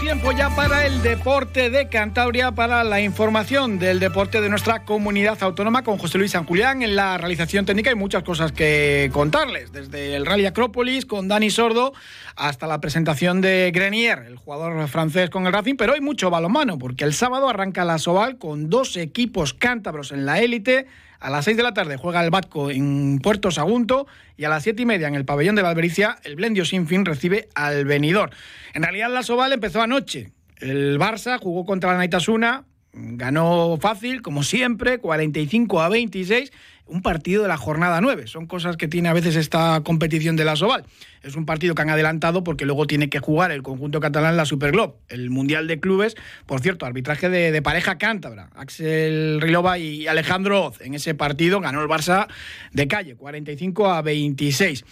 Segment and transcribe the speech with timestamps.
[0.00, 5.42] tiempo ya para el deporte de Cantabria, para la información del deporte de nuestra comunidad
[5.42, 7.90] autónoma con José Luis San Julián en la realización técnica.
[7.90, 11.92] Y muchas cosas que contarles, desde el Rally Acrópolis con Dani Sordo
[12.36, 16.78] hasta la presentación de Grenier, el jugador francés con el Racing, pero hay mucho balonmano
[16.78, 20.86] porque el sábado arranca la Soval con dos equipos cántabros en la élite
[21.20, 24.06] a las 6 de la tarde juega el Batco en Puerto Sagunto
[24.36, 26.86] y a las 7 y media en el pabellón de la Albericia el Blendio Sin
[26.86, 28.30] Fin recibe al venidor.
[28.74, 30.32] En realidad la Soval empezó anoche.
[30.58, 36.52] El Barça jugó contra la Naitasuna, ganó fácil, como siempre, 45 a 26
[36.86, 38.26] un partido de la jornada 9.
[38.26, 40.84] Son cosas que tiene a veces esta competición de la Soval.
[41.22, 44.44] Es un partido que han adelantado porque luego tiene que jugar el conjunto catalán la
[44.44, 46.14] Superglobe, el Mundial de Clubes.
[46.46, 48.50] Por cierto, arbitraje de, pareja cántabra.
[48.54, 50.80] Axel Rilova y Alejandro Oz.
[50.80, 52.28] En ese partido ganó el Barça
[52.72, 54.84] de calle, 45 a 26.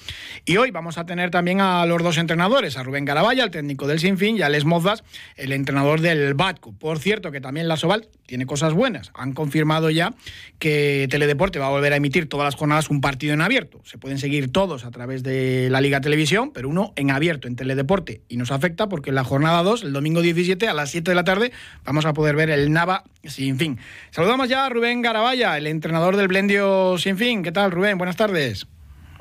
[0.44, 3.86] Y hoy vamos a tener también a los dos entrenadores, a Rubén Garabaya, el técnico
[3.86, 5.04] del Sinfín, y a Les Mozas,
[5.36, 6.72] el entrenador del Batco.
[6.72, 9.12] Por cierto, que también la Soval tiene cosas buenas.
[9.14, 10.14] Han confirmado ya
[10.58, 13.80] que Teledeporte va a volver a emitir todas las jornadas un partido en abierto.
[13.84, 17.56] Se pueden seguir todos a través de la Liga Televisión, pero uno en abierto, en
[17.56, 18.22] Teledeporte.
[18.28, 21.14] Y nos afecta porque en la jornada 2, el domingo 17 a las 7 de
[21.14, 21.52] la tarde,
[21.84, 23.78] vamos a poder ver el Nava sin fin.
[24.10, 27.42] Saludamos ya a Rubén Garabaya, el entrenador del Blendio sin fin.
[27.42, 27.98] ¿Qué tal, Rubén?
[27.98, 28.66] Buenas tardes.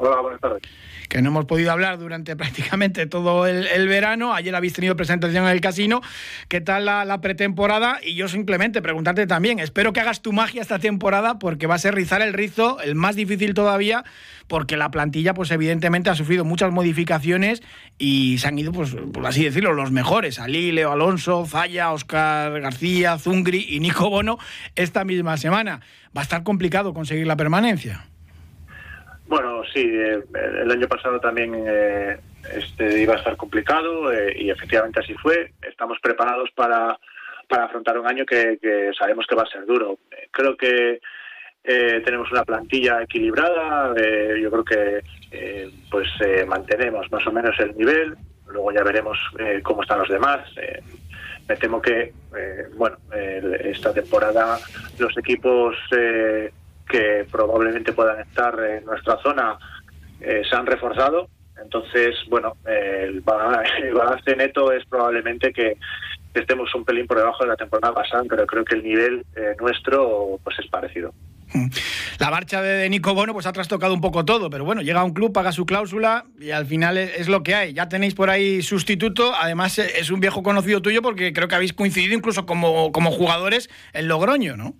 [0.06, 0.62] Hola, buenas tardes
[1.14, 4.34] que no hemos podido hablar durante prácticamente todo el, verano.
[4.34, 6.02] Ayer habéis tenido presentación en el casino.
[6.48, 8.00] ¿Qué tal la, pretemporada?
[8.04, 11.78] Y yo simplemente preguntarte también, espero que hagas tu magia esta temporada porque va a
[11.78, 14.04] ser rizar el rizo, el más difícil todavía,
[14.48, 17.61] porque la plantilla, pues evidentemente ha sufrido muchas modificaciones
[18.00, 20.39] y se han ido, pues por así decirlo, los mejores.
[20.39, 24.39] Ali, Leo Alonso, Falla, Oscar García, Zungri y Nico Bono
[24.76, 25.82] esta misma semana.
[26.17, 28.08] Va a estar complicado conseguir la permanencia.
[29.28, 30.22] Bueno, sí, eh,
[30.61, 32.17] el año pasado también eh,
[32.56, 35.54] este iba a estar complicado eh, y efectivamente así fue.
[35.61, 36.98] Estamos preparados para,
[37.48, 38.60] para afrontar un año que,
[38.98, 39.98] sabemos que va a ser duro.
[40.32, 41.00] Creo que
[41.64, 43.95] tenemos una plantilla equilibrada.
[44.38, 45.02] yo creo que
[45.89, 46.10] pues
[46.45, 48.17] mantenemos más o menos el nivel.
[48.48, 49.17] Luego ya veremos
[49.64, 50.42] cómo están los demás.
[51.48, 52.12] me temo que
[52.76, 52.98] bueno
[53.64, 54.60] esta temporada
[55.00, 55.78] los equipos
[56.93, 59.58] que probablemente puedan estar en nuestra zona
[60.21, 61.27] eh, se han reforzado.
[61.59, 65.77] Entonces, bueno, el, balance neto es probablemente que
[66.36, 69.55] estemos un pelín por debajo de la temporada pasada, pero creo que el nivel eh,
[69.59, 71.14] nuestro pues es parecido.
[71.53, 71.67] Mm.
[72.20, 75.03] La marcha de Nico Bono pues ha trastocado un poco todo, pero bueno, llega a
[75.03, 77.73] un club, paga su cláusula y al final es, lo que hay.
[77.73, 81.55] Ya tenéis por ahí sustituto, además eh, es un viejo conocido tuyo porque creo que
[81.55, 84.76] habéis coincidido incluso como, como jugadores en Logroño, ¿no?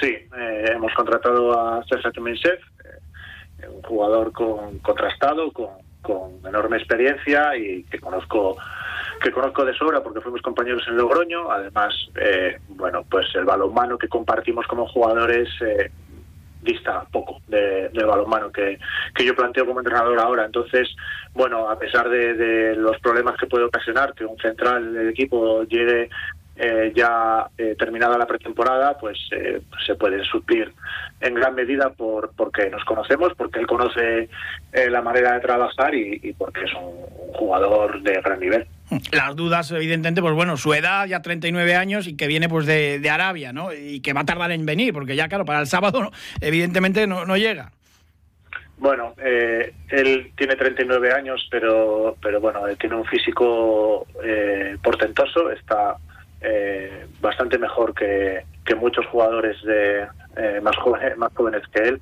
[0.00, 5.70] Sí, eh, hemos contratado a César Tumensev, eh, un jugador con, contrastado, con,
[6.44, 8.56] enorme experiencia y que conozco
[9.22, 11.48] que conozco de sobra porque fuimos compañeros en Logroño.
[11.48, 15.48] Además, eh, bueno, pues el balonmano que compartimos como jugadores
[16.62, 18.78] dista poco del balonmano que,
[19.14, 20.44] que yo planteo como entrenador ahora.
[20.44, 20.88] Entonces,
[21.34, 25.64] bueno, a pesar de, de, los problemas que puede ocasionar que un central del equipo
[25.64, 26.08] llegue
[26.54, 30.70] eh, ya eh, terminada la pretemporada, pues eh, se puede suplir
[31.20, 34.28] en gran medida por porque nos conocemos, porque él conoce
[34.72, 36.92] la manera de trabajar y, porque es un,
[37.32, 38.66] jugador de gran nivel.
[39.12, 43.10] Las dudas, evidentemente, pues bueno, su edad, ya 39 años y que viene pues de,
[43.10, 43.72] Arabia, ¿no?
[43.72, 46.12] Y que va a tardar en venir, porque ya, claro, para el sábado,
[46.42, 47.72] evidentemente, no, no llega.
[48.76, 54.06] Bueno, él tiene 39 años, pero, pero bueno, él tiene un físico
[54.82, 55.96] portentoso, está
[56.42, 58.44] eh, bastante mejor que,
[58.80, 60.06] muchos jugadores de
[60.36, 62.00] eh, más jóvenes más jóvenes que él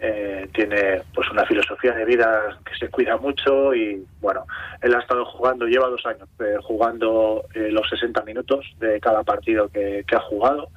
[0.00, 4.46] eh, tiene pues una filosofía de vida que se cuida mucho y bueno
[4.80, 6.26] él ha estado jugando lleva dos años
[6.62, 10.70] jugando los 60 minutos de cada partido que, ha jugado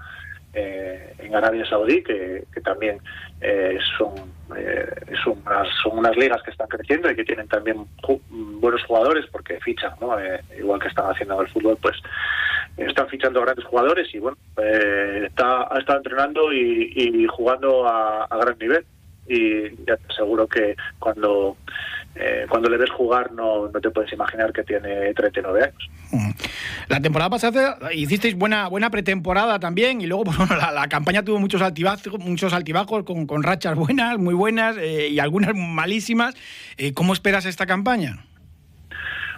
[0.53, 2.99] en Arabia Saudí que, también
[3.97, 4.13] son
[5.23, 7.85] son unas, son unas ligas que están creciendo y que tienen también
[8.27, 10.17] buenos jugadores porque fichan ¿no?
[10.59, 11.95] igual que están haciendo el fútbol pues
[12.77, 18.57] están fichando grandes jugadores y bueno, eh, está, ha estado entrenando y, jugando a, gran
[18.59, 18.85] nivel.
[19.27, 21.57] Y ya te aseguro que cuando,
[22.15, 25.89] eh, cuando le ves jugar no, no te puedes imaginar que tiene 39 años.
[26.87, 30.25] La temporada pasada hicisteis buena buena pretemporada también y luego
[30.73, 35.19] la, campaña tuvo muchos altibajos, muchos altibajos con, con rachas buenas, muy buenas eh, y
[35.19, 36.35] algunas malísimas.
[36.77, 38.25] Eh, ¿Cómo esperas esta campaña?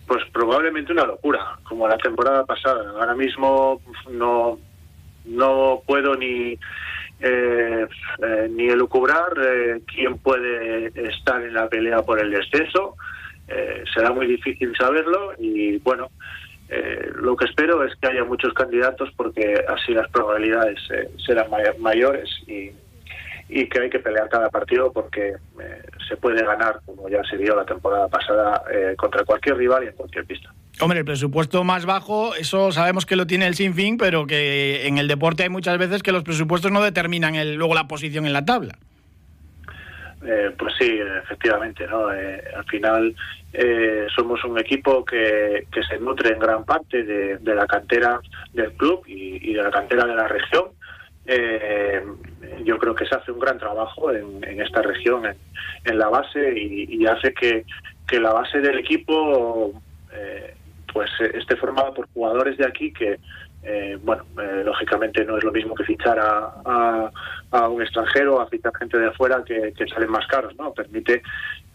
[0.07, 2.91] Pues probablemente una locura, como la temporada pasada.
[2.91, 4.57] Ahora mismo no,
[5.25, 6.57] no puedo ni
[7.19, 7.87] eh,
[8.21, 12.95] eh, ni elucubrar eh, quién puede estar en la pelea por el descenso.
[13.47, 16.09] Eh, será muy difícil saberlo y bueno,
[17.15, 20.77] lo que espero es que haya muchos candidatos porque así las probabilidades
[21.25, 21.47] serán
[21.79, 22.71] mayores y,
[23.47, 25.35] y que hay que pelear cada partido porque
[26.07, 28.63] se puede ganar, como ya se vio la temporada pasada,
[28.97, 30.53] contra cualquier rival y en cualquier pista.
[30.79, 34.99] Hombre, el presupuesto más bajo, eso sabemos que lo tiene el Sinfín, pero que en
[34.99, 38.33] el deporte hay muchas veces que los presupuestos no determinan el, luego la posición en
[38.33, 38.77] la tabla.
[40.25, 42.13] Eh, pues sí, efectivamente, ¿no?
[42.13, 43.15] Eh, al final
[43.53, 48.19] eh, somos un equipo que, que, se nutre en gran parte de, de la cantera
[48.53, 50.65] del club y, y, de la cantera de la región.
[51.27, 52.01] Eh,
[52.63, 56.53] yo creo que se hace un gran trabajo en, en esta región, en, la base,
[56.57, 57.65] y, hace que,
[58.19, 59.73] la base del equipo
[60.13, 60.55] eh,
[60.91, 63.19] pues esté formado por jugadores de aquí que,
[63.63, 67.11] eh, bueno, eh, lógicamente no es lo mismo que fichar a,
[67.51, 70.73] a, un extranjero, a fichar gente de afuera que salen más caros, ¿no?
[70.73, 71.21] Permite,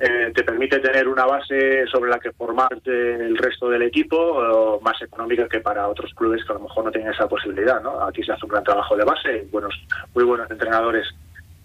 [0.00, 5.00] eh, te permite tener una base sobre la que formarte el resto del equipo, más
[5.00, 8.02] económica que para otros clubes que a lo mejor no tienen esa posibilidad, ¿no?
[8.02, 9.74] Aquí se hace un gran trabajo de base, buenos,
[10.14, 11.06] muy buenos entrenadores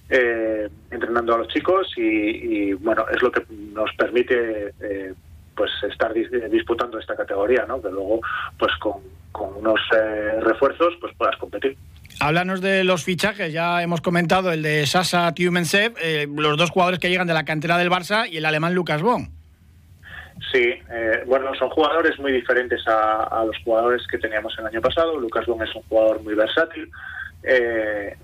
[0.10, 3.44] eh, entrenando a los chicos y, bueno, es lo que
[3.74, 5.14] nos permite eh,
[5.56, 7.82] pues estar disputando esta categoría, ¿no?
[7.82, 8.22] Que luego,
[8.58, 9.02] pues con,
[9.32, 11.76] con unos eh, refuerzos, pues puedas competir.
[12.20, 17.00] Háblanos de los fichajes, ya hemos comentado el de Sasa Tiumensev, eh, los dos jugadores
[17.00, 19.30] que llegan de la cantera del Barça y el alemán Lucas Bon.
[20.52, 24.82] Sí, eh, bueno, son jugadores muy diferentes a, a, los jugadores que teníamos el año
[24.82, 25.20] pasado.
[25.20, 26.90] Lucas Bon es un jugador muy versátil.
[27.44, 28.16] Eh,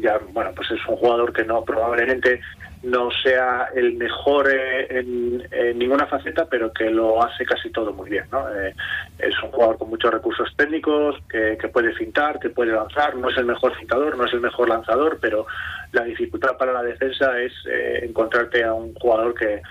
[0.00, 2.40] ya, bueno, pues es un jugador que no probablemente
[2.82, 7.92] no sea el mejor eh, en, en, ninguna faceta, pero que lo hace casi todo
[7.92, 8.24] muy bien.
[8.30, 8.48] ¿no?
[8.54, 8.74] Eh,
[9.18, 13.36] es un jugador con muchos recursos técnicos, que, puede fintar, que puede lanzar, no es
[13.38, 15.46] el mejor fintador, no es el mejor lanzador, pero
[15.92, 19.62] la dificultad para la defensa es eh, encontrarte a un jugador que,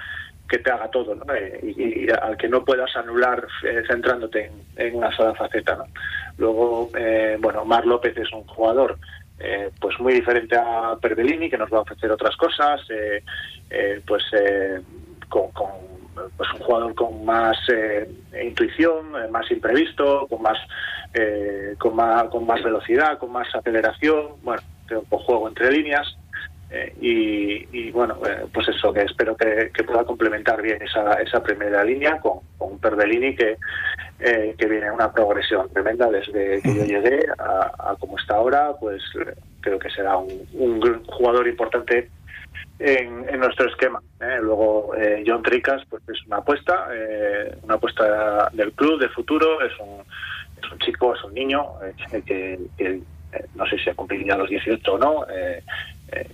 [0.49, 1.33] que te haga todo, ¿no?
[1.33, 5.75] Eh, y, al que no puedas anular eh, centrándote en, en, una sola faceta.
[5.75, 5.85] ¿no?
[6.37, 6.89] Luego,
[7.39, 8.97] bueno, Mar López es un jugador
[9.37, 13.21] eh, pues muy diferente a Perbellini, que nos va a ofrecer otras cosas, eh,
[13.69, 14.23] eh, pues
[15.27, 15.71] con, con,
[16.37, 17.57] pues un jugador con más
[18.41, 20.57] intuición, más imprevisto, con más,
[21.77, 26.15] con más con más velocidad, con más aceleración, bueno, con juego entre líneas.
[26.99, 28.17] Y, y, bueno,
[28.53, 33.33] pues eso, que espero que, pueda complementar bien esa, esa primera línea con, con Perbellini,
[33.35, 33.57] que,
[34.19, 38.73] eh, que viene una progresión tremenda desde que yo llegué a, a como está ahora,
[38.79, 39.03] pues
[39.61, 42.09] creo que será un, un jugador importante
[42.79, 44.01] en, en, nuestro esquema.
[44.19, 44.37] ¿eh?
[44.41, 49.61] Luego eh, John Tricas, pues es una apuesta, eh, una apuesta del club de futuro,
[49.61, 50.01] es un,
[50.63, 53.01] es un chico, es un niño eh, que, que
[53.55, 55.25] no sé si ha cumplido ya los 18 o no.
[55.29, 55.61] Eh,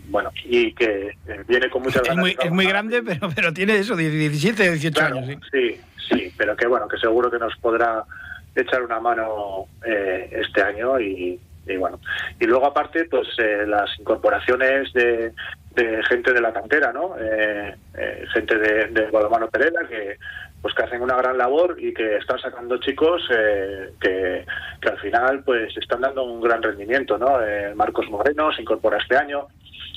[0.10, 1.16] bueno, y que
[1.48, 2.18] viene con muchas ganas.
[2.28, 5.42] Es muy, es muy grande, pero, pero tiene eso, 17, 18 claro, años.
[5.52, 5.80] sí,
[6.42, 8.04] pero que bueno, que seguro que nos podrá
[8.56, 12.00] echar una mano eh, este año y, y, bueno.
[12.40, 15.34] Y luego aparte, pues eh, las incorporaciones de,
[15.76, 17.14] de, gente de la cantera, ¿no?
[17.20, 17.76] Eh,
[18.34, 20.18] gente de, de Balomano Pereda que
[20.62, 24.46] pues que hacen una gran labor y que están sacando chicos eh, que,
[24.88, 27.42] al final pues están dando un gran rendimiento, ¿no?
[27.42, 29.48] Eh, Marcos Moreno se incorpora este año,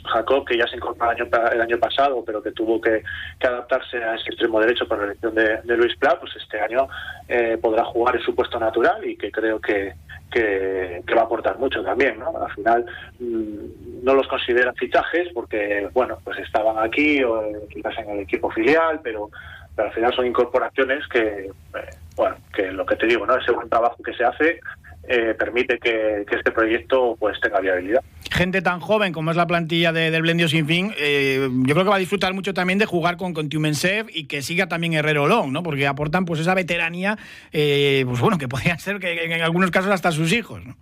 [0.05, 3.03] Jacob, que ya se incorporó el año, el año pasado, pero que tuvo que,
[3.43, 6.89] adaptarse a ese extremo derecho por la elección de, Luis Pla, pues este año
[7.29, 9.93] eh, podrá jugar en su puesto natural y que creo que,
[10.31, 12.33] que, va a aportar mucho también, ¿no?
[12.43, 12.87] Al final
[13.19, 18.51] mmm, no los consideran fichajes porque, bueno, pues estaban aquí o quizás en el equipo
[18.51, 19.31] filial, pero
[19.77, 23.37] pero al final son incorporaciones que, eh, bueno, que lo que te digo, ¿no?
[23.37, 24.61] Ese buen trabajo que se hace
[25.07, 28.03] eh, permite que, que, este proyecto pues tenga viabilidad.
[28.31, 31.85] Gente tan joven como es la plantilla de, del Blendio Sin Fin, eh, yo creo
[31.85, 34.95] que va a disfrutar mucho también de jugar con, con Tumensev y que siga también
[34.95, 35.63] Herrero Long, ¿no?
[35.63, 37.19] Porque aportan pues esa veteranía,
[37.53, 40.75] eh, pues bueno, que podrían ser que en, en, algunos casos hasta sus hijos, ¿no?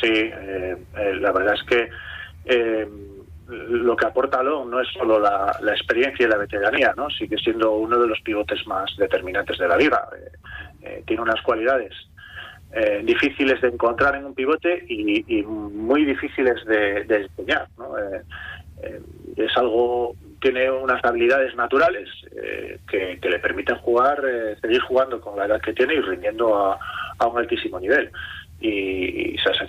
[0.00, 0.30] Sí,
[1.20, 1.88] la verdad es que
[3.48, 7.10] lo que aporta Long no es solo la, experiencia y la veteranía, ¿no?
[7.10, 10.08] sigue siendo uno de los pivotes más determinantes de la liga.
[10.16, 10.30] Eh,
[10.82, 11.92] eh, tiene unas cualidades
[12.72, 17.68] eh, difíciles de encontrar en un pivote y, muy difíciles de, de enseñar.
[17.78, 17.96] ¿no?
[17.98, 19.00] Eh,
[19.36, 24.20] es algo tiene unas habilidades naturales eh, que, le permiten jugar,
[24.60, 28.10] seguir jugando con la edad que tiene y rindiendo a, un altísimo nivel.
[28.66, 29.66] Y, y Sasa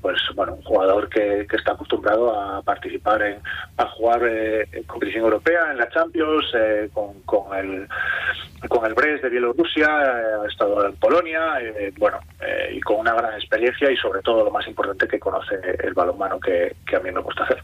[0.00, 3.36] pues bueno, un jugador que, está acostumbrado a participar en,
[3.76, 6.46] a jugar eh, en competición europea, en la Champions,
[6.92, 7.86] con, con, el
[8.68, 11.40] con el Brest de Bielorrusia, ha estado en Polonia,
[11.98, 12.18] bueno,
[12.72, 16.40] y con una gran experiencia y sobre todo lo más importante que conoce el balonmano
[16.40, 17.62] que, que a mí me gusta hacer.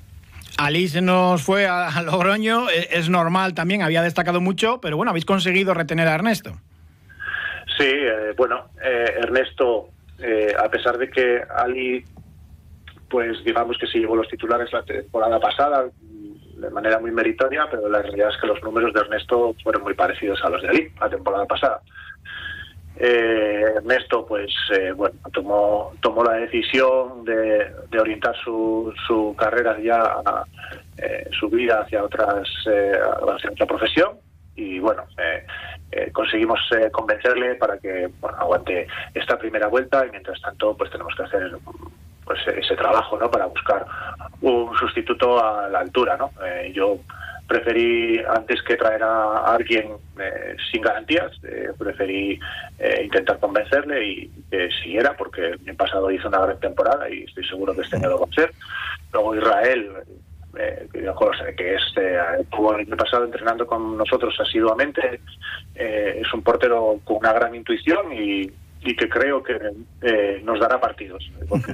[0.56, 5.10] Ali se nos fue a, Logroño, e, es normal también, había destacado mucho, pero bueno,
[5.10, 6.52] habéis conseguido retener a Ernesto.
[7.76, 9.88] Sí, eh, bueno, eh, Ernesto,
[10.18, 12.04] eh, a pesar de que Ali,
[13.08, 15.86] pues digamos que se llevó los titulares la temporada pasada
[16.56, 19.94] de manera muy meritoria, pero la realidad es que los números de Ernesto fueron muy
[19.94, 21.80] parecidos a los de Ali la temporada pasada.
[22.96, 30.00] Eh, Ernesto, pues eh, bueno, tomó, tomó la decisión de, orientar su, su carrera ya,
[30.00, 30.44] a,
[30.98, 34.23] eh, su vida hacia otras, hacia otra profesión
[34.56, 35.04] y bueno,
[36.12, 36.60] conseguimos
[36.92, 38.08] convencerle para que
[38.38, 41.56] aguante esta primera vuelta y mientras tanto pues tenemos que hacer
[42.24, 43.30] pues ese trabajo, ¿no?
[43.30, 43.84] Para buscar
[44.40, 46.30] un sustituto a la altura, ¿no?
[46.72, 46.98] yo
[47.46, 52.38] preferí, antes que traer a alguien eh, sin garantías, eh, preferí
[52.78, 57.46] eh, intentar convencerle y que siguiera, porque el pasado hizo una gran temporada y estoy
[57.46, 58.52] seguro que este año lo va a hacer.
[59.12, 59.92] Luego Israel,
[60.54, 65.20] que estuvo el año pasado entrenando con nosotros asiduamente,
[65.74, 68.50] es un portero con una gran intuición y,
[68.84, 69.58] y que creo que
[70.42, 71.72] nos dará partidos, porque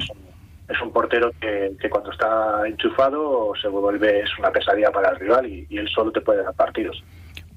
[0.70, 5.16] es un es portero que, cuando está enchufado se vuelve es una pesadilla para el
[5.16, 7.02] rival y, él solo te puede dar partidos.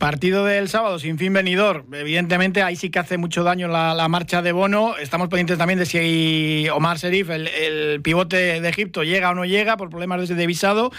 [0.04, 1.86] Partido del sábado, sin fin venidor.
[1.94, 4.98] Evidentemente, ahí sí que hace mucho daño la, marcha de Bono.
[4.98, 9.78] Estamos pendientes también de si Omar Serif, el, pivote de Egipto, llega o no llega
[9.78, 10.92] por problemas de visado.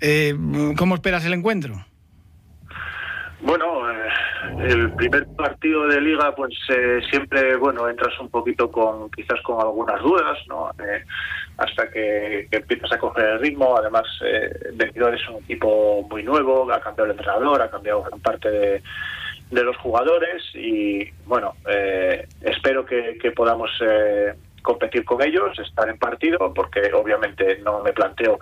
[0.00, 0.34] Eh,
[0.76, 1.86] ¿Cómo esperas el encuentro?
[3.42, 4.08] Bueno, eh,
[4.64, 9.60] el primer partido de liga, pues eh, siempre, bueno, entras un poquito con, quizás con
[9.60, 10.72] algunas dudas, ¿no?
[11.60, 13.76] Eh, hasta que, empiezas a coger el ritmo.
[13.76, 18.50] Además, eh, es un equipo muy nuevo, ha cambiado el entrenador, ha cambiado gran parte
[18.50, 18.82] de,
[19.50, 21.54] los jugadores y, bueno,
[22.40, 23.68] espero que, que podamos
[24.62, 28.38] competir con ellos, estar en partido, porque obviamente no me planteo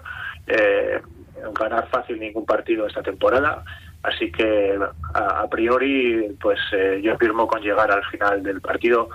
[1.58, 3.64] ganar fácil ningún partido esta temporada
[4.02, 4.78] Así que
[5.14, 9.08] a, priori, pues eh, yo firmo con llegar al final del partido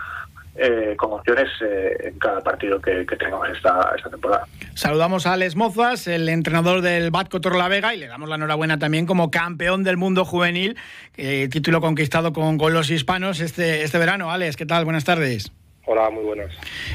[0.55, 4.45] eh, con opciones eh, en cada partido que, tengamos esta, esta temporada.
[4.74, 9.05] Saludamos a Alex Mozas, el entrenador del Batco Vega y le damos la enhorabuena también
[9.05, 10.77] como campeón del mundo juvenil,
[11.15, 14.31] título conquistado con, con, los hispanos este, este verano.
[14.31, 14.86] Alex, ¿qué tal?
[14.86, 15.51] Buenas tardes.
[15.86, 16.51] Hola, muy buenas.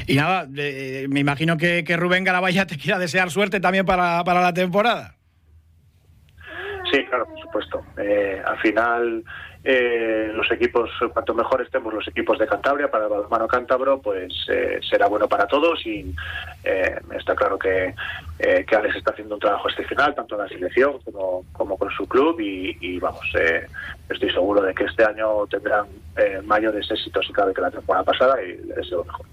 [0.07, 4.41] Y nada, me imagino que, que Rubén Garabaya te quiera desear suerte también para, para
[4.41, 5.15] la temporada.
[6.91, 7.85] Sí, claro, por supuesto.
[7.97, 9.23] Eh, al final,
[9.63, 14.33] eh, los equipos, cuanto mejor estemos los equipos de Cantabria para el balonmano cántabro, pues
[14.47, 16.15] eh, será bueno para todos y
[16.63, 17.93] está claro que,
[18.37, 22.07] que Alex está haciendo un trabajo excepcional, tanto en la selección como, como con su
[22.07, 23.25] club y, vamos,
[24.09, 25.87] estoy seguro de que este año tendrán
[26.45, 29.25] mayores éxitos y cabe que la temporada pasada y les deseo lo mejor.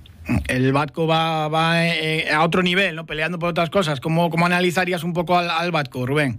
[0.49, 3.06] El Batco va, va a otro nivel, ¿no?
[3.06, 4.00] peleando por otras cosas.
[4.00, 6.38] ¿Cómo, cómo analizarías un poco al, al Batco, Rubén?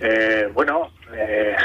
[0.00, 1.56] Eh, bueno, eh,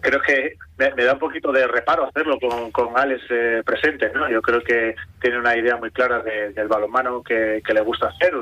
[0.00, 4.10] creo que me, da un poquito de reparo hacerlo con, con Alex eh, presente.
[4.14, 4.28] ¿no?
[4.28, 8.34] Yo creo que tiene una idea muy clara del balonmano que, le gusta hacer.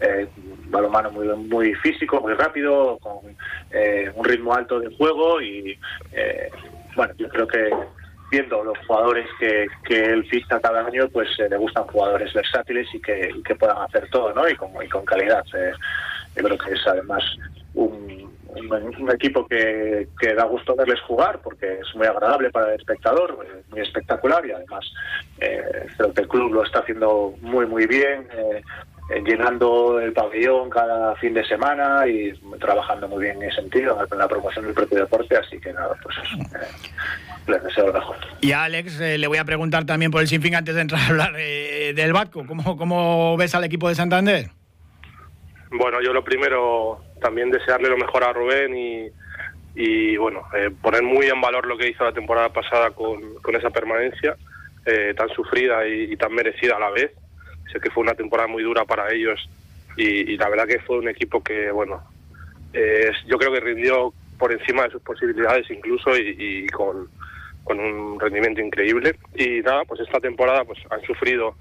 [0.00, 3.18] Es un balonmano muy, muy físico, muy rápido, con
[4.14, 5.78] un ritmo alto de juego y
[6.94, 7.70] bueno, yo creo que
[8.30, 13.00] viendo los jugadores que, que él ficha cada año, pues le gustan jugadores versátiles y
[13.00, 14.48] que, puedan hacer todo, ¿no?
[14.48, 15.44] Y con, y con calidad.
[16.36, 17.22] yo creo que es además
[17.74, 18.23] un,
[18.60, 23.38] un, equipo que, que, da gusto verles jugar porque es muy agradable para el espectador,
[23.44, 24.84] eh, muy espectacular y además
[25.40, 28.62] eh, creo que el club lo está haciendo muy muy bien, eh,
[29.24, 34.18] llenando el pabellón cada fin de semana y trabajando muy bien en ese sentido, en
[34.18, 36.16] la promoción del propio deporte, así que nada, pues
[37.46, 38.16] les deseo mejor.
[38.40, 41.06] Y a Alex le voy a preguntar también por el sinfín antes de entrar a
[41.08, 44.50] hablar del Batco, ¿Cómo, ¿cómo ves al equipo de Santander?
[45.76, 49.10] Bueno, yo lo primero también desearle lo mejor a Rubén
[49.74, 53.20] y, bueno, eh, poner muy en valor lo que hizo la temporada pasada con,
[53.56, 54.36] esa permanencia
[54.86, 57.10] eh, tan sufrida y, tan merecida a la vez.
[57.72, 59.48] Sé que fue una temporada muy dura para ellos
[59.96, 62.04] y, la verdad que fue un equipo que, bueno,
[63.26, 67.08] yo creo que rindió por encima de sus posibilidades incluso y, con,
[67.64, 69.16] con, un rendimiento increíble.
[69.34, 71.56] Y nada, pues esta temporada pues han sufrido...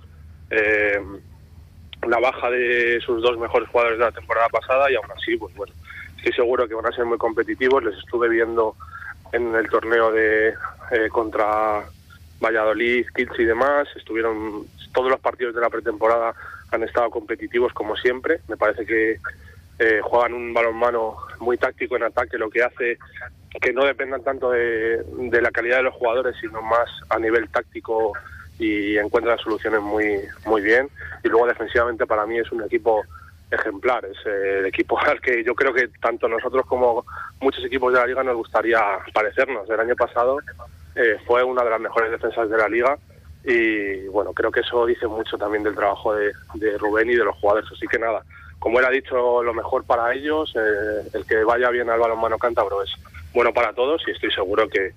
[2.08, 5.56] La baja de sus dos mejores jugadores de la temporada pasada y aún así, pues
[5.56, 5.74] bueno,
[6.18, 7.84] estoy seguro que van a ser muy competitivos.
[7.84, 8.76] Les estuve viendo
[9.32, 10.50] en el torneo de
[10.92, 11.84] eh, contra
[12.42, 13.88] Valladolid, Kids y demás.
[13.96, 16.34] Estuvieron todos los partidos de la pretemporada
[16.74, 18.42] han estado competitivos como siempre.
[18.48, 19.20] Me parece que
[19.80, 22.98] eh, juegan un balonmano muy táctico en ataque, lo que hace
[23.62, 27.50] que no dependan tanto de, de, la calidad de los jugadores, sino más a nivel
[27.50, 28.14] táctico
[28.60, 30.90] y encuentran soluciones muy muy bien.
[31.24, 33.04] Y luego defensivamente para mí es un equipo
[33.52, 37.06] ejemplar, es eh, el equipo al que yo creo que tanto nosotros como
[37.40, 38.80] muchos equipos de la liga nos gustaría
[39.14, 39.70] parecernos.
[39.70, 40.40] El año pasado
[40.96, 42.98] eh, fue una de las mejores defensas de la liga
[43.44, 47.26] y bueno, creo que eso dice mucho también del trabajo de, de Rubén y de
[47.26, 47.70] los jugadores.
[47.72, 48.24] Así que nada,
[48.60, 52.38] como él ha dicho, lo mejor para ellos, eh, el que vaya bien al balonmano
[52.38, 52.92] cántabro es
[53.34, 54.94] bueno para todos y estoy seguro que,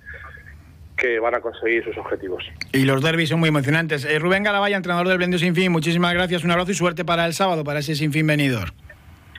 [0.97, 2.43] que van a conseguir sus objetivos.
[2.73, 4.05] Y los derbis son muy emocionantes.
[4.05, 7.33] Eh, Rubén Galavaya, entrenador del Blendio Sinfín, muchísimas gracias, un abrazo y suerte para el
[7.33, 8.73] sábado, para ese Sinfín venidor.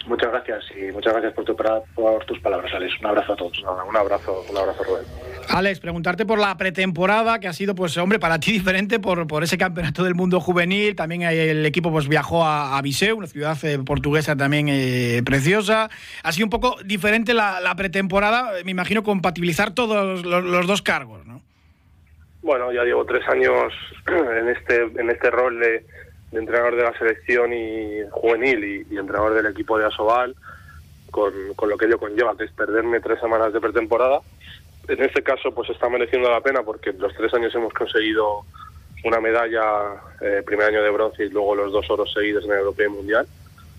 [0.09, 1.55] Muchas gracias y muchas gracias por, tu,
[1.95, 2.95] por tus palabras, Alex.
[3.01, 3.63] Un abrazo a todos.
[3.63, 5.05] un abrazo, un abrazo, Rubén.
[5.51, 9.45] Alex, preguntarte por la pretemporada, que ha sido, pues, hombre, para ti diferente por, por
[9.45, 10.97] ese campeonato del mundo juvenil.
[10.97, 15.91] También el equipo pues viajó a, a Viseu, una ciudad eh, portuguesa también eh, preciosa.
[16.23, 20.81] Ha sido un poco diferente la, la pretemporada, me imagino, compatibilizar todos los, los, dos
[20.81, 21.43] cargos, ¿no?
[22.43, 23.73] Bueno, ya llevo tres años
[24.07, 25.85] en este, en este rol de,
[26.33, 30.37] entrenador de la selección y juvenil y, y entrenador del equipo de Asobal,
[31.11, 34.21] con, con lo que ello conlleva, que es perderme tres semanas de pretemporada
[34.89, 38.45] en este caso pues está mereciendo la pena porque los tres años hemos conseguido
[39.05, 39.63] una medalla,
[40.21, 42.93] eh, primer año de bronce y luego los dos oros seguidos en el Europeo y
[42.93, 43.27] Mundial,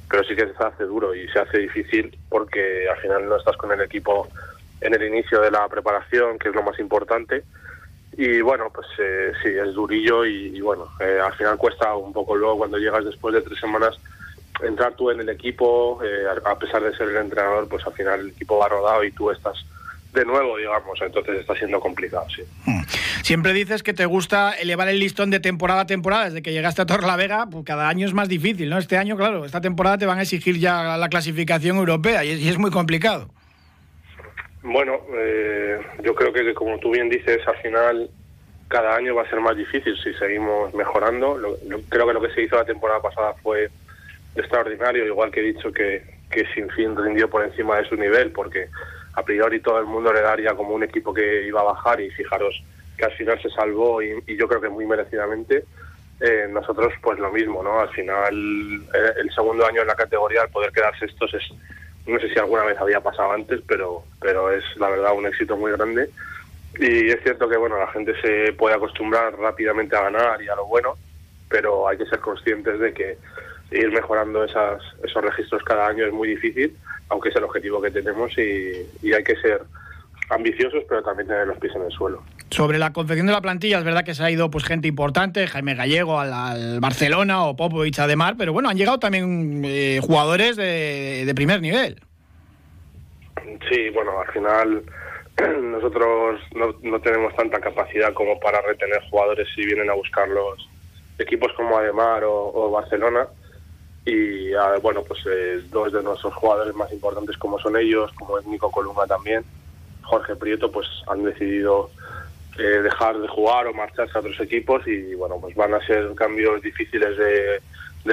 [0.10, 3.58] pero sí que se hace duro y se hace difícil porque al final no estás
[3.58, 4.28] con el equipo
[4.82, 7.44] en el inicio de la preparación, que es lo más importante.
[8.18, 12.36] Y bueno, pues eh, sí, es durillo y, bueno, eh, al final cuesta un poco
[12.36, 13.98] luego cuando llegas después de tres semanas
[14.62, 18.20] entrar tú en el equipo, eh, a pesar de ser el entrenador, pues al final
[18.20, 19.56] el equipo va rodado y tú estás
[20.14, 22.42] de nuevo, digamos, entonces está siendo complicado, sí.
[22.66, 22.82] Hmm.
[23.22, 26.82] Siempre dices que te gusta elevar el listón de temporada a temporada, desde que llegaste
[26.82, 28.80] a Torlavega, pues cada año es más difícil, ¿no?
[28.80, 32.58] Este año, claro, esta temporada te van a exigir ya la clasificación europea y es
[32.58, 33.30] muy complicado.
[34.62, 38.10] Bueno, eh, yo creo que como tú bien dices, al final
[38.68, 41.38] cada año va a ser más difícil si seguimos mejorando.
[41.38, 43.70] Lo, lo, creo que lo que se hizo la temporada pasada fue
[44.36, 48.32] extraordinario, igual que he dicho que, que Sin Fin rindió por encima de su nivel,
[48.32, 48.68] porque
[49.14, 52.12] a priori todo el mundo le daría como un equipo que iba a bajar y
[52.12, 52.64] fijaros
[52.98, 55.64] que al final se salvó y, yo creo que muy merecidamente.
[56.20, 57.80] Eh, nosotros pues lo mismo, ¿no?
[57.80, 58.34] Al final
[58.94, 61.44] eh, el segundo año en la categoría al poder quedarse estos es
[62.10, 65.56] no sé si alguna vez había pasado antes, pero pero es la verdad un éxito
[65.58, 66.10] muy grande
[66.78, 70.56] y es cierto que bueno la gente se puede acostumbrar rápidamente a ganar y a
[70.56, 70.96] lo bueno,
[71.50, 73.18] pero hay que ser conscientes de que
[73.72, 76.76] ir mejorando esas, esos registros cada año es muy difícil
[77.10, 79.62] aunque es el objetivo que tenemos y, y, hay que ser
[80.30, 82.24] ambiciosos, pero también tener los pies en el suelo.
[82.52, 85.46] Sobre la confección de la plantilla, es verdad que se ha ido pues gente importante,
[85.46, 90.56] Jaime Gallego al, Barcelona o Popovich a Demar, pero bueno, han llegado también eh, jugadores
[90.56, 92.02] de, de, primer nivel.
[93.70, 94.84] Sí, bueno, al final
[95.62, 100.68] nosotros no, no, tenemos tanta capacidad como para retener jugadores si vienen a buscarlos
[101.18, 103.28] equipos como Ademar o, Barcelona
[104.06, 108.40] y uh, bueno pues eh, dos de nuestros jugadores más importantes como son ellos como
[108.40, 109.44] es Nico Columba también
[110.04, 111.90] Jorge Prieto pues han decidido
[112.60, 116.14] eh, dejar de jugar o marcharse a otros equipos y bueno pues van a ser
[116.16, 117.62] cambios difíciles de,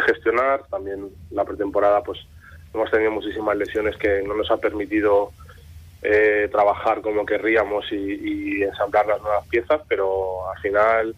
[0.06, 2.18] gestionar también la pretemporada pues
[2.74, 5.32] hemos tenido muchísimas lesiones que no nos ha permitido
[6.02, 11.14] eh, trabajar como querríamos y, y ensamblar las nuevas piezas pero al final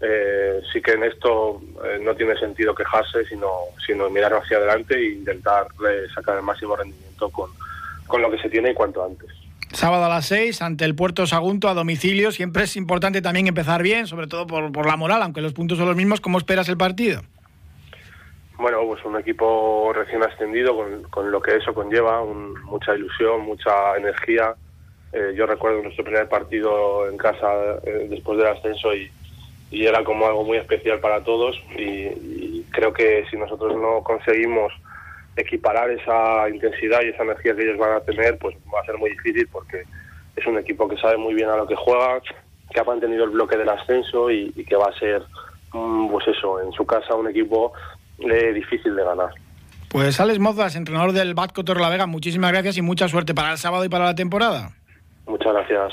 [0.00, 3.50] eh, sí que en esto eh, no tiene sentido quejarse, sino,
[3.84, 7.50] sino mirar hacia adelante e intentar eh, sacar el máximo rendimiento con,
[8.06, 9.30] con lo que se tiene y cuanto antes.
[9.76, 12.32] Sábado a las 6 ante el Puerto Sagunto a domicilio.
[12.32, 15.76] Siempre es importante también empezar bien, sobre todo por, por la moral, aunque los puntos
[15.76, 16.22] son los mismos.
[16.22, 17.20] ¿Cómo esperas el partido?
[18.56, 23.42] Bueno, pues un equipo recién ascendido con, con lo que eso conlleva, un, mucha ilusión,
[23.42, 24.54] mucha energía.
[25.12, 27.46] Eh, yo recuerdo nuestro primer partido en casa
[27.84, 29.12] eh, después del ascenso y,
[29.70, 34.02] y era como algo muy especial para todos y, y, creo que si nosotros no
[34.02, 34.72] conseguimos
[35.36, 38.96] equiparar esa intensidad y esa energía que ellos van a tener, pues va a ser
[38.98, 39.84] muy difícil porque
[40.34, 42.20] es un equipo que sabe muy bien a lo que juega,
[42.72, 45.22] que ha mantenido el bloque del ascenso y, y que va a ser,
[45.72, 47.72] mm, pues eso, en su casa un equipo
[48.18, 49.30] eh, difícil de ganar.
[49.88, 53.84] Pues Alex Mozas, entrenador del Batco Torlavega, muchísimas gracias y mucha suerte para el sábado
[53.84, 54.72] y para la temporada.
[55.26, 55.92] Muchas gracias.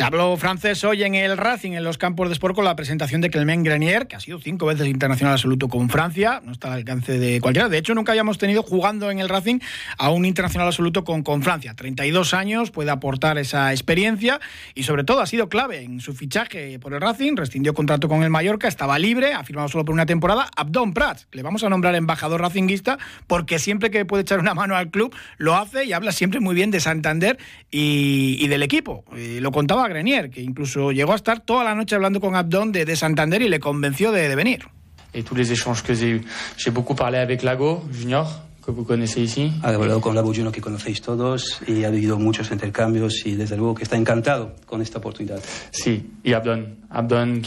[0.00, 3.20] Se habló francés hoy en el Racing, en los campos de sport, con la presentación
[3.20, 6.40] de Clement Grenier, que ha sido cinco veces internacional absoluto con Francia.
[6.42, 7.68] No está al alcance de cualquiera.
[7.68, 9.58] De hecho, nunca habíamos tenido jugando en el Racing
[9.98, 11.74] a un internacional absoluto con, con Francia.
[11.74, 14.40] 32 años, puede aportar esa experiencia
[14.74, 17.36] y, sobre todo, ha sido clave en su fichaje por el Racing.
[17.36, 20.48] Rescindió contrato con el Mallorca, estaba libre, ha firmado solo por una temporada.
[20.56, 24.76] Abdón Prats, le vamos a nombrar embajador racinguista porque siempre que puede echar una mano
[24.76, 27.36] al club lo hace y habla siempre muy bien de Santander
[27.70, 29.04] y, y del equipo.
[29.14, 32.72] Eh, lo contaba Grenier, que incluso llegó a estar toda la noche hablando con Abdón
[32.72, 34.68] de, de Santander y le convenció de, de venir.
[35.12, 36.22] Et tous les échanges que j'ai eus.
[36.56, 38.26] J'ai beaucoup parlé avec Lago Junior,
[38.64, 39.50] que vous connaissez ici.
[39.62, 43.56] Ha hablado con Lago Junior, que conocéis todos, y ha habido muchos intercambios y desde
[43.56, 45.40] luego que está encantado con esta oportunidad.
[45.72, 46.76] Sí, y Abdon.
[46.90, 47.42] Abdon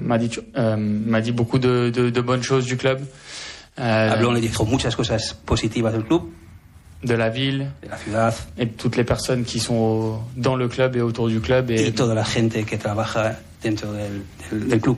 [0.00, 3.00] m'a dit, euh, m'a dit beaucoup de, de, de bonnes choses du club.
[3.78, 6.30] Euh, Abdon le dijo muchas cosas positivas del club.
[7.02, 10.56] De la ville, de la ciudad et de toutes les personnes qui sont au- dans
[10.56, 11.70] le club et autour du club.
[11.70, 14.96] Et y toda la gente que trabaja dentro del, del- del club.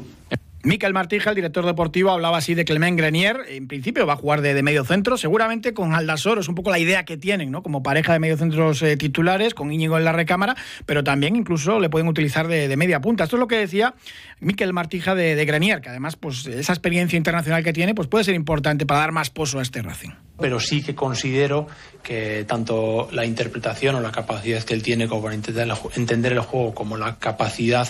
[0.64, 3.42] Miquel Martija, el director deportivo, hablaba así de Clement Grenier.
[3.48, 6.40] En principio va a jugar de, medio centro, seguramente con Aldasoro.
[6.40, 7.62] Es un poco la idea que tienen, ¿no?
[7.62, 11.88] Como pareja de mediocentros eh, titulares, con Íñigo en la recámara, pero también incluso le
[11.88, 13.24] pueden utilizar de, media punta.
[13.24, 13.94] Esto es lo que decía
[14.40, 18.34] Miquel Martija de, Grenier, que además, pues esa experiencia internacional que tiene, pues puede ser
[18.34, 20.10] importante para dar más pozo a este Racing.
[20.40, 21.68] pero sí que considero
[22.02, 26.74] que tanto la interpretación o la capacidad que él tiene como para entender el juego
[26.74, 27.88] como la capacidad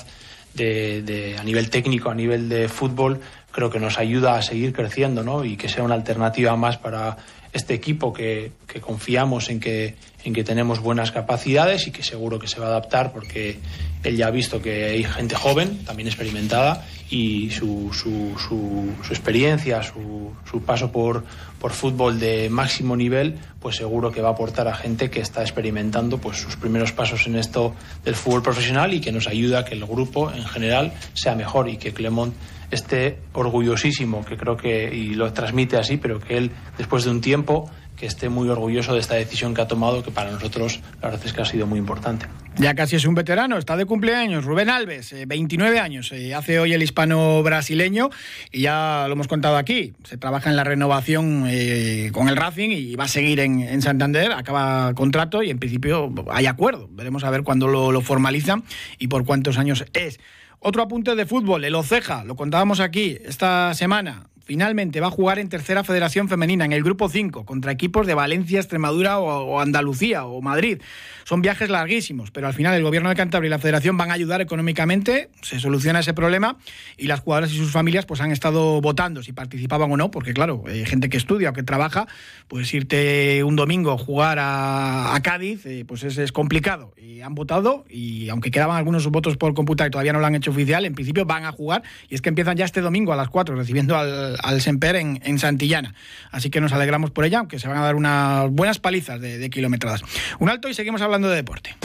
[0.54, 5.22] de, a nivel técnico, a nivel de fútbol, creo que nos ayuda a seguir creciendo
[5.22, 5.44] ¿no?
[5.44, 7.16] y que sea una alternativa más para
[7.52, 12.38] este equipo que, que confiamos en que, en que tenemos buenas capacidades y que seguro
[12.38, 13.58] que se va a adaptar porque
[14.04, 19.12] él ya ha visto que hay gente joven, también experimentada, y su, su, su, su
[19.12, 21.24] experiencia, su, su paso por,
[21.60, 25.42] por fútbol de máximo nivel, pues seguro que va a aportar a gente que está
[25.42, 29.64] experimentando pues sus primeros pasos en esto del fútbol profesional y que nos ayuda a
[29.64, 32.34] que el grupo en general sea mejor y que Clemont
[32.70, 37.20] esté orgullosísimo, que creo que, y lo transmite así, pero que él, después de un
[37.20, 41.10] tiempo, que esté muy orgulloso de esta decisión que ha tomado, que para nosotros la
[41.10, 42.26] verdad es que ha sido muy importante.
[42.58, 44.44] Ya casi es un veterano, está de cumpleaños.
[44.44, 48.10] Rubén Alves, eh, 29 años, eh, hace hoy el hispano brasileño
[48.50, 49.92] y ya lo hemos contado aquí.
[50.02, 53.80] Se trabaja en la renovación eh, con el Racing y va a seguir en, en
[53.80, 54.32] Santander.
[54.32, 56.88] Acaba contrato y en principio hay acuerdo.
[56.90, 58.64] Veremos a ver cuándo lo, lo formalizan
[58.98, 60.18] y por cuántos años es.
[60.58, 64.26] Otro apunte de fútbol, el Oceja, lo contábamos aquí esta semana.
[64.48, 68.14] Finalmente va a jugar en tercera federación femenina, en el grupo 5, contra equipos de
[68.14, 70.80] Valencia, Extremadura o, Andalucía o Madrid.
[71.24, 74.14] Son viajes larguísimos, pero al final el gobierno de Cantabria y la federación van a
[74.14, 76.56] ayudar económicamente, se soluciona ese problema
[76.96, 80.32] y las jugadoras y sus familias pues han estado votando si participaban o no, porque
[80.32, 82.06] claro, hay gente que estudia o que trabaja,
[82.48, 86.94] pues irte un domingo a jugar a, a Cádiz, eh, pues es, es complicado.
[86.96, 90.36] Y han votado y aunque quedaban algunos votos por computar y todavía no lo han
[90.36, 93.16] hecho oficial, en principio van a jugar y es que empiezan ya este domingo a
[93.16, 95.94] las 4 recibiendo al, al Semper en, Santillana.
[96.30, 99.38] Así que nos alegramos por ella, aunque se van a dar unas buenas palizas de,
[99.38, 100.02] de kilometradas.
[100.38, 101.76] Un alto y seguimos hablando de deporte.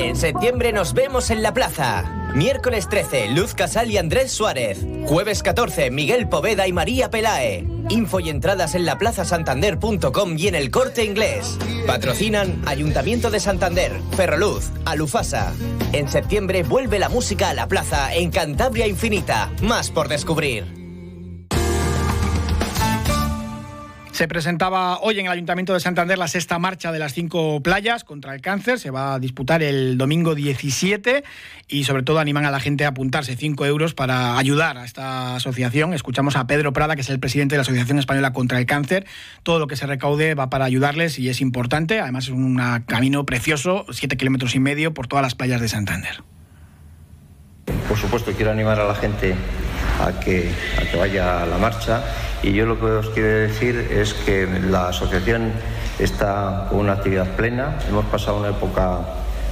[0.00, 2.32] En septiembre nos vemos en la plaza.
[2.34, 4.78] Miércoles 13, Luz Casal y Andrés Suárez.
[5.06, 7.66] Jueves 14, Miguel Poveda y María Pelae.
[7.90, 11.58] Info y entradas en laplazasantander.com y en el corte inglés.
[11.86, 15.52] Patrocinan Ayuntamiento de Santander, Ferroluz, Alufasa.
[15.92, 19.52] En septiembre vuelve la música a la plaza en Cantabria Infinita.
[19.60, 20.79] Más por descubrir.
[24.20, 28.04] Se presentaba hoy en el Ayuntamiento de Santander la sexta marcha de las cinco playas
[28.04, 28.78] contra el cáncer.
[28.78, 31.24] Se va a disputar el domingo 17
[31.68, 35.36] y sobre todo animan a la gente a apuntarse 5 euros para ayudar a esta
[35.36, 35.94] asociación.
[35.94, 39.06] Escuchamos a Pedro Prada, que es el presidente de la Asociación Española contra el Cáncer.
[39.42, 41.98] Todo lo que se recaude va para ayudarles y es importante.
[41.98, 46.22] Además es un camino precioso, 7 kilómetros y medio por todas las playas de Santander.
[47.88, 49.34] Por supuesto, quiero animar a la gente
[49.98, 52.04] a que, a que vaya a la marcha
[52.42, 55.52] y yo lo que os quiero decir es que la asociación
[55.98, 57.78] está con una actividad plena.
[57.88, 59.00] Hemos pasado una época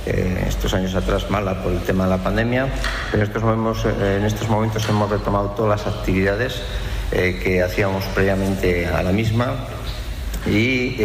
[0.07, 2.69] eh, estos años atrás mala por el tema de la pandemia,
[3.11, 6.63] pero en estos momentos, eh, en estos momentos hemos retomado todas las actividades
[7.13, 9.55] eh, que hacíamos previamente a la misma
[10.47, 10.97] y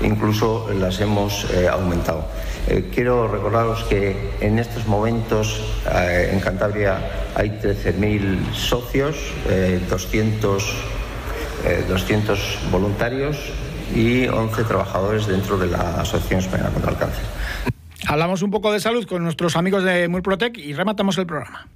[0.00, 2.26] incluso las hemos aumentado.
[2.68, 5.60] Eh, quiero recordaros que en estos momentos
[5.92, 6.98] eh, en Cantabria
[7.34, 9.16] hay 13.000 socios,
[9.88, 10.74] 200,
[11.88, 13.36] 200 voluntarios
[13.94, 17.24] y 11 trabajadores dentro de la Asociación Española contra el Cáncer.
[18.06, 21.68] Hablamos un poco de salud con nuestros amigos de Murprotec y rematamos el programa.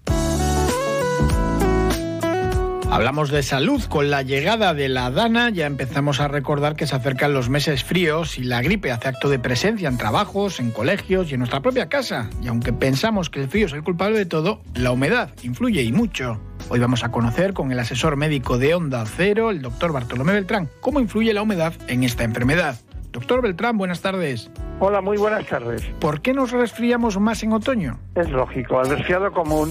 [2.96, 3.82] Hablamos de salud.
[3.90, 7.84] Con la llegada de la Dana ya empezamos a recordar que se acercan los meses
[7.84, 11.60] fríos y la gripe hace acto de presencia en trabajos, en colegios y en nuestra
[11.60, 12.30] propia casa.
[12.40, 15.92] Y aunque pensamos que el frío es el culpable de todo, la humedad influye y
[15.92, 16.40] mucho.
[16.70, 20.70] Hoy vamos a conocer con el asesor médico de Onda Cero, el doctor Bartolomé Beltrán,
[20.80, 22.80] cómo influye la humedad en esta enfermedad.
[23.12, 24.50] Doctor Beltrán, buenas tardes.
[24.80, 25.82] Hola, muy buenas tardes.
[26.00, 27.98] ¿Por qué nos resfriamos más en otoño?
[28.14, 29.70] Es lógico, el resfriado común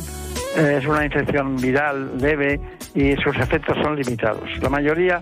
[0.55, 2.59] es una infección viral leve
[2.93, 4.49] y sus efectos son limitados.
[4.61, 5.21] La mayoría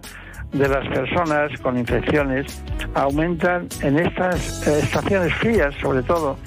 [0.52, 6.38] de las personas con infecciones aumentan en estas eh, estaciones frías, sobre todo,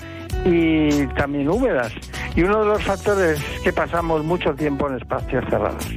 [0.45, 1.93] y también húmedas.
[2.37, 5.89] Y uno de los factores es que pasamos mucho tiempo en espacios cerrados.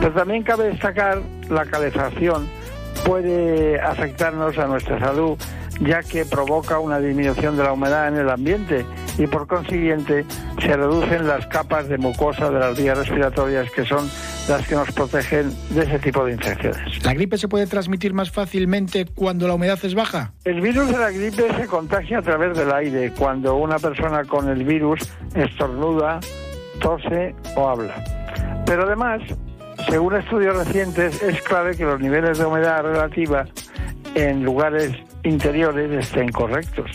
[0.00, 2.48] Pero también cabe destacar la calefacción
[3.04, 5.38] puede afectarnos a nuestra salud
[5.80, 8.84] ya que provoca una disminución de la humedad en el ambiente
[9.18, 10.24] y por consiguiente
[10.60, 14.08] se reducen las capas de mucosa de las vías respiratorias que son
[14.48, 17.04] las que nos protegen de ese tipo de infecciones.
[17.04, 20.32] ¿La gripe se puede transmitir más fácilmente cuando la humedad es baja?
[20.44, 24.48] El virus de la gripe se contagia a través del aire cuando una persona con
[24.48, 25.00] el virus
[25.34, 26.20] estornuda,
[26.80, 27.94] tose o habla.
[28.66, 29.22] Pero además,
[29.88, 33.46] según estudios recientes, es clave que los niveles de humedad relativa
[34.14, 34.92] en lugares
[35.24, 36.90] interiores estén correctos,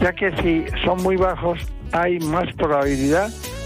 [0.00, 1.60] ya que si son muy bajos
[1.92, 3.30] hay más probabilidad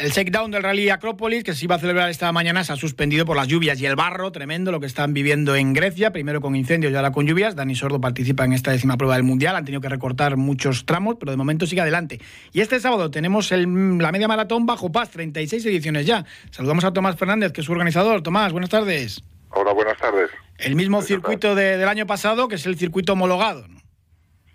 [0.00, 3.26] El shakedown del Rally Acrópolis, que se iba a celebrar esta mañana, se ha suspendido
[3.26, 6.56] por las lluvias y el barro, tremendo lo que están viviendo en Grecia, primero con
[6.56, 7.54] incendios y ahora con lluvias.
[7.54, 11.16] Dani Sordo participa en esta décima prueba del Mundial, han tenido que recortar muchos tramos,
[11.20, 12.18] pero de momento sigue adelante.
[12.50, 16.24] Y este sábado tenemos la media maratón Bajo Paz, 36 ediciones ya.
[16.50, 18.22] Saludamos a Tomás Fernández, que es su organizador.
[18.22, 19.22] Tomás, buenas tardes.
[19.50, 20.30] Hola, buenas tardes.
[20.56, 23.68] El mismo circuito del año pasado, que es el circuito homologado.
[23.68, 23.79] ¿no?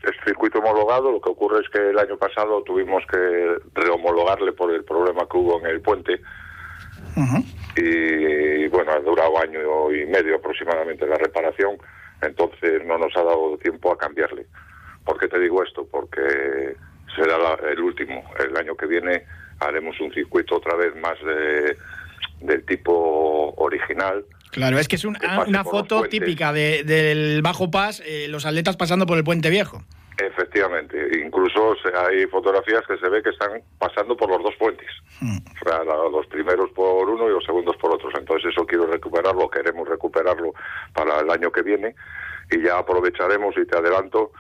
[0.10, 4.74] Es circuito homologado, lo que ocurre es que el año pasado tuvimos que rehomologarle por
[4.74, 6.22] el problema que hubo en el puente.
[7.78, 11.78] Y bueno, ha durado año y medio aproximadamente la reparación,
[12.22, 14.46] entonces no nos ha dado tiempo a cambiarle.
[15.04, 15.88] ¿Por qué te digo esto?
[15.90, 16.76] Porque
[17.16, 17.38] será
[17.70, 18.24] el último.
[18.40, 19.26] El año que viene
[19.60, 21.78] haremos un circuito otra vez más de,
[22.42, 24.26] del tipo original.
[24.56, 29.18] Claro, es que es una foto típica del Bajo Paz, eh, los atletas pasando por
[29.18, 29.84] el puente viejo.
[30.18, 34.88] Efectivamente, incluso hay fotografías que se ve que están pasando por los dos puentes,
[35.20, 35.38] hmm.
[35.40, 38.14] o sea, los primeros por uno y los segundos por otros.
[38.18, 40.54] Entonces eso quiero recuperarlo, queremos recuperarlo
[40.94, 41.94] para el año que viene
[42.50, 44.32] y ya aprovecharemos y te adelanto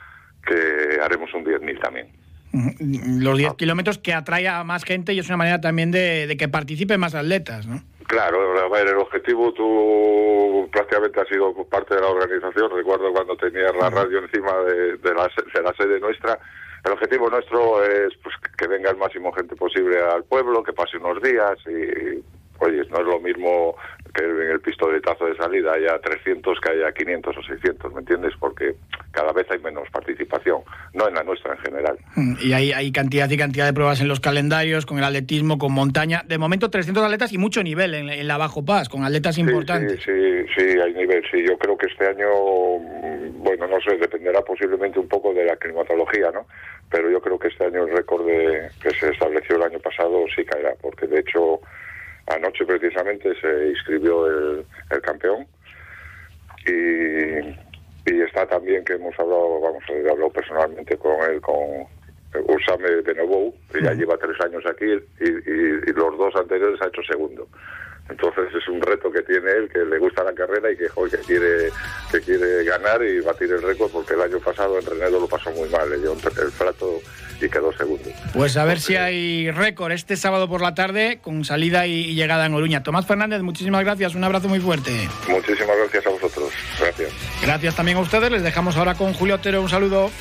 [0.47, 2.07] que haremos un 10.000 también.
[2.53, 3.21] Hmm.
[3.21, 3.55] Los 10 ah.
[3.57, 7.01] kilómetros que atrae a más gente y es una manera también de, de que participen
[7.01, 7.83] más atletas, ¿no?
[8.07, 12.69] Claro, el objetivo tú prácticamente has sido parte de la organización.
[12.71, 16.39] Recuerdo cuando tenías la radio encima de, la, de la sede nuestra.
[16.83, 20.97] El objetivo nuestro es pues, que venga el máximo gente posible al pueblo, que pase
[20.97, 22.23] unos días y,
[22.59, 23.75] oye, no es lo mismo
[24.15, 28.33] que en el pistoletazo de salida haya 300 que haya 500 o 600, ¿me entiendes?
[28.39, 28.75] Porque
[29.11, 30.61] cada vez hay menos participación,
[30.93, 31.97] no en la nuestra en general.
[32.15, 35.57] Mm, y hay, hay cantidad y cantidad de pruebas en los calendarios, con el atletismo,
[35.57, 36.23] con montaña.
[36.25, 40.01] De momento 300 atletas y mucho nivel en, la Bajo Paz, con atletas importantes.
[40.03, 41.43] Sí, sí, sí, hay nivel, sí.
[41.45, 42.29] Yo creo que este año,
[42.79, 46.47] mm, bueno, no sé, dependerá posiblemente un poco de la climatología, ¿no?
[46.89, 50.45] Pero yo creo que este año el récord que se estableció el año pasado sí
[50.45, 51.59] caerá, porque de hecho
[52.27, 54.65] Anoche precisamente se inscribió el,
[55.01, 55.45] campeón
[56.65, 61.85] y, está también que hemos hablado, vamos, he hablado personalmente con él, con
[62.47, 67.47] Usame Benobou, que ya lleva tres años aquí y, los dos anteriores ha hecho segundo.
[68.09, 71.17] Entonces es un reto que tiene él, que le gusta la carrera y que, que
[71.25, 71.71] quiere
[72.11, 75.49] que quiere ganar y batir el récord porque el año pasado en Renedo lo pasó
[75.51, 77.01] muy mal, le dio el plato
[77.41, 78.09] y quedó segundo.
[78.33, 82.45] Pues a ver si hay récord este sábado por la tarde con salida y llegada
[82.45, 82.83] en Oruña.
[82.83, 84.91] Tomás Fernández, muchísimas gracias, un abrazo muy fuerte.
[85.27, 87.11] Muchísimas gracias a vosotros, gracias.
[87.41, 90.11] Gracias también a ustedes, les dejamos ahora con Julio Otero, un saludo.